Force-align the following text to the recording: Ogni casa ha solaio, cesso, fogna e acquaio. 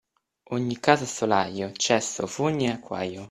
Ogni 0.55 0.79
casa 0.79 1.03
ha 1.03 1.07
solaio, 1.07 1.71
cesso, 1.73 2.25
fogna 2.25 2.71
e 2.71 2.73
acquaio. 2.73 3.19